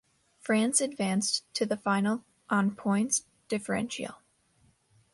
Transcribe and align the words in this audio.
France 0.39 0.81
advanced 0.81 1.43
to 1.53 1.63
the 1.63 1.77
final 1.77 2.25
on 2.49 2.73
points 2.73 3.23
differential. 3.49 4.15